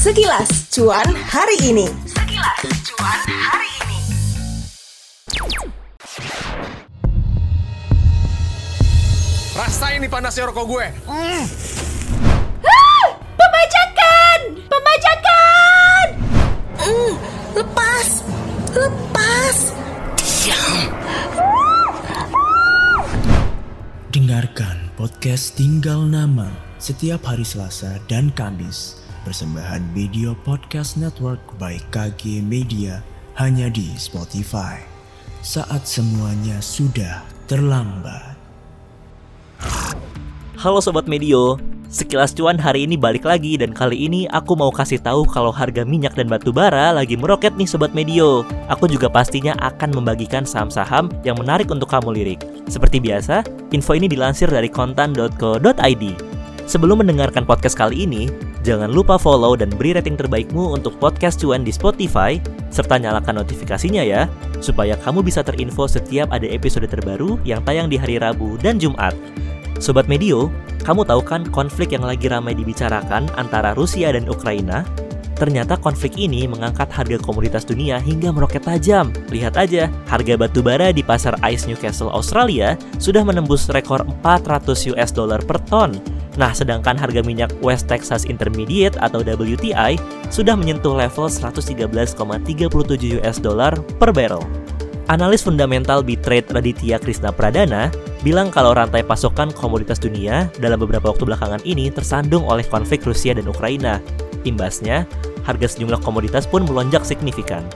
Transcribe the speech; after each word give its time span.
Sekilas 0.00 0.72
cuan 0.72 1.12
hari 1.12 1.60
ini. 1.60 1.84
Sekilas 2.08 2.64
cuan 2.88 3.20
hari 3.20 3.68
ini. 3.84 4.00
Rasain 9.52 10.00
nih 10.00 10.08
panasnya 10.08 10.48
rokok 10.48 10.64
gue. 10.72 10.86
Pembajakan! 13.36 14.38
Pembajakan! 14.72 16.06
Hmm, 16.80 17.12
lepas, 17.60 18.08
lepas. 18.72 19.56
Dengarkan 24.16 24.76
podcast 24.96 25.60
Tinggal 25.60 26.08
Nama 26.08 26.48
setiap 26.80 27.20
hari 27.28 27.44
Selasa 27.44 28.00
dan 28.08 28.32
Kamis. 28.32 28.96
Persembahan 29.20 29.84
Video 29.92 30.32
Podcast 30.32 30.96
Network 30.96 31.44
by 31.60 31.76
KG 31.92 32.40
Media 32.40 33.04
hanya 33.36 33.68
di 33.68 33.92
Spotify. 34.00 34.80
Saat 35.44 35.84
semuanya 35.84 36.56
sudah 36.64 37.20
terlambat. 37.44 38.32
Halo 40.56 40.80
Sobat 40.80 41.04
Medio, 41.04 41.60
sekilas 41.92 42.32
cuan 42.32 42.56
hari 42.56 42.88
ini 42.88 42.96
balik 42.96 43.28
lagi 43.28 43.60
dan 43.60 43.76
kali 43.76 44.08
ini 44.08 44.24
aku 44.32 44.56
mau 44.56 44.72
kasih 44.72 44.96
tahu 45.04 45.28
kalau 45.28 45.52
harga 45.52 45.84
minyak 45.84 46.16
dan 46.16 46.24
batu 46.24 46.48
bara 46.48 46.88
lagi 46.88 47.20
meroket 47.20 47.52
nih 47.60 47.68
Sobat 47.68 47.92
Medio. 47.92 48.40
Aku 48.72 48.88
juga 48.88 49.12
pastinya 49.12 49.52
akan 49.60 50.00
membagikan 50.00 50.48
saham-saham 50.48 51.12
yang 51.28 51.36
menarik 51.36 51.68
untuk 51.68 51.92
kamu 51.92 52.16
lirik. 52.16 52.40
Seperti 52.72 52.96
biasa, 52.96 53.44
info 53.68 53.92
ini 53.92 54.08
dilansir 54.08 54.48
dari 54.48 54.72
kontan.co.id. 54.72 56.04
Sebelum 56.64 57.04
mendengarkan 57.04 57.44
podcast 57.44 57.76
kali 57.76 58.08
ini, 58.08 58.49
jangan 58.62 58.92
lupa 58.92 59.16
follow 59.16 59.56
dan 59.56 59.72
beri 59.72 59.96
rating 59.96 60.16
terbaikmu 60.16 60.76
untuk 60.76 60.96
podcast 61.00 61.40
cuan 61.40 61.64
di 61.64 61.72
Spotify, 61.72 62.36
serta 62.68 63.00
nyalakan 63.00 63.40
notifikasinya 63.40 64.04
ya, 64.04 64.28
supaya 64.60 64.96
kamu 65.00 65.24
bisa 65.24 65.40
terinfo 65.40 65.88
setiap 65.88 66.28
ada 66.30 66.46
episode 66.48 66.86
terbaru 66.86 67.40
yang 67.44 67.64
tayang 67.64 67.88
di 67.88 67.96
hari 67.96 68.20
Rabu 68.20 68.60
dan 68.60 68.76
Jumat. 68.76 69.16
Sobat 69.80 70.06
Medio, 70.12 70.52
kamu 70.84 71.08
tahu 71.08 71.24
kan 71.24 71.48
konflik 71.48 71.96
yang 71.96 72.04
lagi 72.04 72.28
ramai 72.28 72.52
dibicarakan 72.52 73.28
antara 73.40 73.72
Rusia 73.72 74.12
dan 74.12 74.28
Ukraina? 74.28 74.84
Ternyata 75.40 75.80
konflik 75.80 76.20
ini 76.20 76.44
mengangkat 76.44 76.92
harga 76.92 77.16
komoditas 77.16 77.64
dunia 77.64 77.96
hingga 77.96 78.28
meroket 78.28 78.60
tajam. 78.60 79.08
Lihat 79.32 79.56
aja, 79.56 79.88
harga 80.04 80.36
batu 80.36 80.60
bara 80.60 80.92
di 80.92 81.00
pasar 81.00 81.32
ICE 81.40 81.72
Newcastle 81.72 82.12
Australia 82.12 82.76
sudah 83.00 83.24
menembus 83.24 83.72
rekor 83.72 84.04
400 84.20 84.92
US 84.92 85.08
dollar 85.16 85.40
per 85.40 85.56
ton. 85.64 85.96
Nah, 86.38 86.54
sedangkan 86.54 86.94
harga 86.94 87.26
minyak 87.26 87.50
West 87.58 87.90
Texas 87.90 88.22
Intermediate 88.22 88.94
atau 89.02 89.24
WTI 89.24 89.98
sudah 90.30 90.54
menyentuh 90.54 90.94
level 90.94 91.26
113,37 91.26 92.14
US 93.18 93.36
dollar 93.42 93.74
per 93.98 94.14
barrel. 94.14 94.42
Analis 95.10 95.42
fundamental 95.42 96.06
Bitrade 96.06 96.46
Raditya 96.54 97.02
Krishna 97.02 97.34
Pradana 97.34 97.90
bilang 98.22 98.46
kalau 98.54 98.70
rantai 98.78 99.02
pasokan 99.02 99.50
komoditas 99.50 99.98
dunia 99.98 100.46
dalam 100.62 100.78
beberapa 100.78 101.10
waktu 101.10 101.26
belakangan 101.26 101.66
ini 101.66 101.90
tersandung 101.90 102.46
oleh 102.46 102.62
konflik 102.62 103.02
Rusia 103.02 103.34
dan 103.34 103.50
Ukraina. 103.50 103.98
Imbasnya, 104.46 105.10
harga 105.42 105.66
sejumlah 105.66 105.98
komoditas 106.06 106.46
pun 106.46 106.62
melonjak 106.62 107.02
signifikan. 107.02 107.66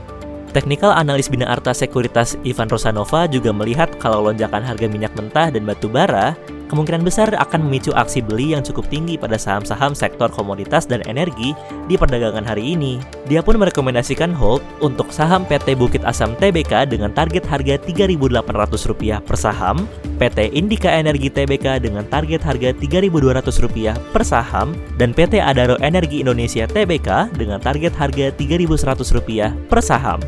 Teknikal 0.54 0.94
analis 0.94 1.26
Bina 1.26 1.50
Arta 1.50 1.74
Sekuritas 1.74 2.38
Ivan 2.46 2.70
Rosanova 2.70 3.26
juga 3.26 3.50
melihat 3.50 3.90
kalau 3.98 4.30
lonjakan 4.30 4.62
harga 4.62 4.86
minyak 4.86 5.10
mentah 5.18 5.50
dan 5.50 5.66
batu 5.66 5.90
bara 5.90 6.38
kemungkinan 6.68 7.04
besar 7.04 7.30
akan 7.34 7.66
memicu 7.66 7.92
aksi 7.92 8.24
beli 8.24 8.56
yang 8.56 8.62
cukup 8.64 8.88
tinggi 8.88 9.14
pada 9.14 9.36
saham-saham 9.36 9.92
sektor 9.92 10.28
komoditas 10.32 10.84
dan 10.88 11.04
energi 11.04 11.52
di 11.88 11.94
perdagangan 11.94 12.44
hari 12.44 12.74
ini. 12.74 13.00
Dia 13.28 13.40
pun 13.44 13.56
merekomendasikan 13.60 14.32
hold 14.32 14.64
untuk 14.80 15.12
saham 15.12 15.44
PT 15.44 15.76
Bukit 15.76 16.02
Asam 16.04 16.36
Tbk 16.36 16.88
dengan 16.88 17.12
target 17.12 17.44
harga 17.44 17.80
Rp3.800 17.80 19.22
per 19.24 19.36
saham, 19.36 19.88
PT 20.16 20.52
Indika 20.54 20.90
Energi 20.92 21.28
Tbk 21.28 21.82
dengan 21.82 22.06
target 22.08 22.40
harga 22.44 22.72
Rp3.200 22.76 24.12
per 24.14 24.22
saham, 24.22 24.72
dan 24.96 25.10
PT 25.12 25.40
Adaro 25.40 25.76
Energi 25.84 26.20
Indonesia 26.22 26.64
Tbk 26.64 27.34
dengan 27.36 27.58
target 27.60 27.92
harga 27.96 28.32
Rp3.100 28.34 29.68
per 29.68 29.80
saham. 29.84 30.20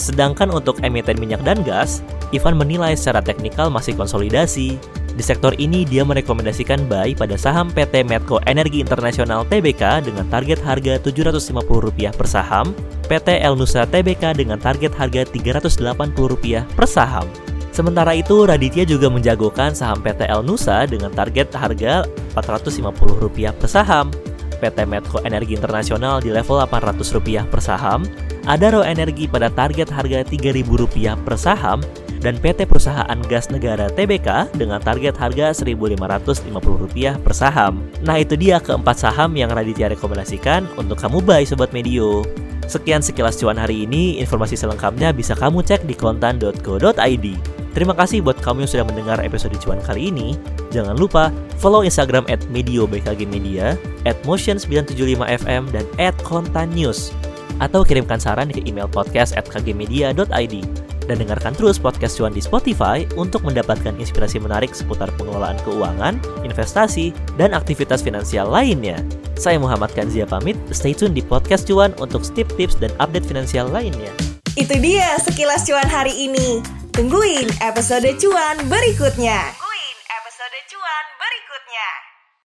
Sedangkan 0.00 0.48
untuk 0.48 0.80
emiten 0.80 1.20
minyak 1.20 1.44
dan 1.44 1.60
gas, 1.60 2.00
Ivan 2.30 2.56
menilai 2.56 2.94
secara 2.96 3.20
teknikal 3.20 3.68
masih 3.68 3.92
konsolidasi. 3.98 4.78
Di 5.20 5.28
sektor 5.28 5.52
ini, 5.60 5.84
dia 5.84 6.00
merekomendasikan 6.00 6.88
buy 6.88 7.12
pada 7.12 7.36
saham 7.36 7.68
PT 7.68 8.08
Medco 8.08 8.40
Energi 8.48 8.80
Internasional 8.80 9.44
Tbk 9.44 10.08
dengan 10.08 10.24
target 10.32 10.56
harga 10.64 10.96
Rp750 10.96 12.16
per 12.16 12.24
saham, 12.24 12.72
PT 13.04 13.44
El 13.44 13.52
Nusa 13.52 13.84
Tbk 13.84 14.32
dengan 14.32 14.56
target 14.56 14.96
harga 14.96 15.28
Rp380 15.28 16.64
per 16.72 16.88
saham. 16.88 17.28
Sementara 17.68 18.16
itu, 18.16 18.48
Raditya 18.48 18.88
juga 18.88 19.12
menjagokan 19.12 19.76
saham 19.76 20.00
PT 20.00 20.24
El 20.24 20.40
Nusa 20.40 20.88
dengan 20.88 21.12
target 21.12 21.52
harga 21.52 22.08
Rp450 22.40 23.60
per 23.60 23.68
saham, 23.68 24.08
PT 24.56 24.88
Medco 24.88 25.20
Energi 25.28 25.52
Internasional 25.52 26.24
di 26.24 26.32
level 26.32 26.64
Rp800 26.64 27.44
per 27.44 27.60
saham, 27.60 28.08
Adaro 28.48 28.80
Energi 28.80 29.28
pada 29.28 29.52
target 29.52 29.92
harga 29.92 30.24
Rp3.000 30.24 31.12
per 31.20 31.36
saham, 31.36 31.84
dan 32.20 32.36
PT 32.36 32.68
Perusahaan 32.68 33.18
Gas 33.26 33.48
Negara 33.48 33.88
TBK 33.88 34.52
dengan 34.54 34.78
target 34.78 35.16
harga 35.16 35.56
Rp1.550 35.56 37.24
per 37.24 37.32
saham. 37.32 37.80
Nah 38.04 38.20
itu 38.20 38.36
dia 38.36 38.60
keempat 38.60 39.00
saham 39.00 39.32
yang 39.34 39.48
Raditya 39.50 39.88
rekomendasikan 39.92 40.68
untuk 40.76 41.00
kamu 41.00 41.24
buy 41.24 41.42
Sobat 41.48 41.72
Medio. 41.72 42.22
Sekian 42.70 43.02
sekilas 43.02 43.34
cuan 43.40 43.58
hari 43.58 43.82
ini, 43.82 44.22
informasi 44.22 44.54
selengkapnya 44.54 45.10
bisa 45.10 45.34
kamu 45.34 45.64
cek 45.66 45.90
di 45.90 45.94
kontan.co.id. 45.96 47.26
Terima 47.70 47.94
kasih 47.98 48.22
buat 48.22 48.38
kamu 48.38 48.62
yang 48.62 48.70
sudah 48.70 48.86
mendengar 48.86 49.18
episode 49.22 49.58
cuan 49.58 49.82
kali 49.82 50.14
ini. 50.14 50.38
Jangan 50.70 50.94
lupa 50.94 51.34
follow 51.58 51.82
Instagram 51.82 52.26
at 52.30 52.38
Medio 52.46 52.86
BKG 52.86 53.26
Media, 53.26 53.74
at 54.06 54.14
Motion975FM, 54.22 55.70
dan 55.74 55.82
at 55.98 56.14
Kontan 56.22 56.70
News. 56.70 57.10
Atau 57.58 57.82
kirimkan 57.82 58.22
saran 58.22 58.54
ke 58.54 58.62
email 58.62 58.86
podcast 58.86 59.34
at 59.34 59.50
kgmedia.id 59.50 60.89
dan 61.10 61.18
dengarkan 61.18 61.58
terus 61.58 61.82
podcast 61.82 62.14
cuan 62.14 62.30
di 62.30 62.38
Spotify 62.38 63.02
untuk 63.18 63.42
mendapatkan 63.42 63.98
inspirasi 63.98 64.38
menarik 64.38 64.70
seputar 64.70 65.10
pengelolaan 65.18 65.58
keuangan, 65.66 66.22
investasi, 66.46 67.10
dan 67.34 67.50
aktivitas 67.50 67.98
finansial 67.98 68.46
lainnya. 68.46 69.02
Saya 69.34 69.58
Muhammad 69.58 69.90
Kanzia 69.90 70.22
pamit, 70.22 70.54
stay 70.70 70.94
tune 70.94 71.10
di 71.10 71.26
podcast 71.26 71.66
cuan 71.66 71.90
untuk 71.98 72.22
tips-tips 72.22 72.78
dan 72.78 72.94
update 73.02 73.26
finansial 73.26 73.66
lainnya. 73.66 74.14
Itu 74.54 74.78
dia 74.78 75.18
sekilas 75.18 75.66
cuan 75.66 75.90
hari 75.90 76.14
ini. 76.30 76.62
Tungguin 76.94 77.50
episode 77.58 78.06
cuan 78.22 78.62
berikutnya. 78.70 79.69